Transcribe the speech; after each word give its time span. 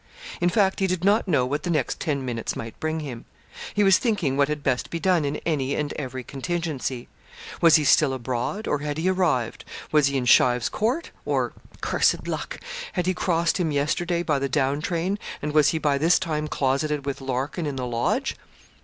In 0.41 0.49
fact 0.49 0.79
he 0.79 0.87
did 0.87 1.03
not 1.03 1.27
know 1.27 1.45
what 1.45 1.61
the 1.61 1.69
next 1.69 1.99
ten 1.99 2.25
minutes 2.25 2.55
might 2.55 2.79
bring 2.79 3.01
him. 3.01 3.25
He 3.75 3.83
was 3.83 3.99
thinking 3.99 4.35
what 4.35 4.47
had 4.47 4.63
best 4.63 4.89
be 4.89 4.99
done 4.99 5.23
in 5.23 5.35
any 5.45 5.75
and 5.75 5.93
every 5.93 6.23
contingency. 6.23 7.07
Was 7.61 7.75
he 7.75 7.83
still 7.83 8.11
abroad, 8.11 8.67
or 8.67 8.79
had 8.79 8.97
he 8.97 9.07
arrived? 9.09 9.63
was 9.91 10.07
he 10.07 10.17
in 10.17 10.25
Shive's 10.25 10.69
Court, 10.69 11.11
or, 11.23 11.53
cursed 11.81 12.27
luck! 12.27 12.59
had 12.93 13.05
he 13.05 13.13
crossed 13.13 13.59
him 13.59 13.71
yesterday 13.71 14.23
by 14.23 14.39
the 14.39 14.49
down 14.49 14.81
train, 14.81 15.19
and 15.39 15.53
was 15.53 15.69
he 15.69 15.77
by 15.77 15.99
this 15.99 16.17
time 16.17 16.47
closeted 16.47 17.05
with 17.05 17.21
Larkin 17.21 17.67
in 17.67 17.75
the 17.75 17.85
Lodge? 17.85 18.35